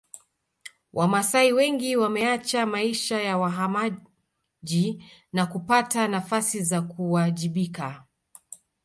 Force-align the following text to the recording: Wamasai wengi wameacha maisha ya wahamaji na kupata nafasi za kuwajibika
Wamasai 0.93 1.53
wengi 1.53 1.95
wameacha 1.95 2.65
maisha 2.65 3.21
ya 3.21 3.37
wahamaji 3.37 5.03
na 5.33 5.45
kupata 5.45 6.07
nafasi 6.07 6.63
za 6.63 6.81
kuwajibika 6.81 8.05